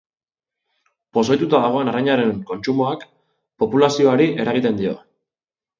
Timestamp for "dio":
4.83-5.01